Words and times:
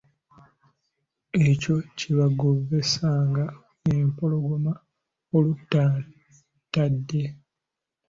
Ekyo 1.49 1.75
kye 1.97 2.11
baagobesanga 2.17 3.43
empologoma 3.95 4.71
olutatadde. 5.37 7.23